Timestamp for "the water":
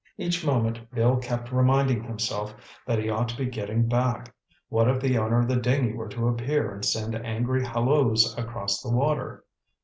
8.81-9.43